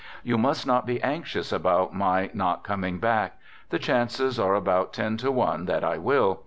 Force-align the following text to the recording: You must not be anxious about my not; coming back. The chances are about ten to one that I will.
You 0.23 0.35
must 0.39 0.65
not 0.65 0.87
be 0.87 0.99
anxious 1.03 1.51
about 1.51 1.93
my 1.93 2.31
not; 2.33 2.63
coming 2.63 2.97
back. 2.97 3.37
The 3.69 3.77
chances 3.77 4.39
are 4.39 4.55
about 4.55 4.93
ten 4.93 5.15
to 5.17 5.31
one 5.31 5.65
that 5.65 5.83
I 5.83 5.99
will. 5.99 6.39